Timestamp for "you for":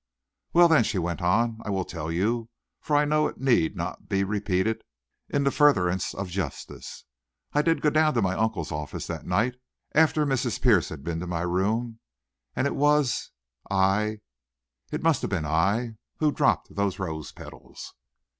2.11-2.95